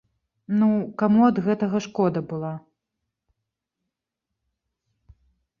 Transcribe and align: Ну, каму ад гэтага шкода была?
Ну, 0.59 0.69
каму 1.01 1.21
ад 1.31 1.41
гэтага 1.49 1.77
шкода 1.87 2.19
была? 2.31 2.53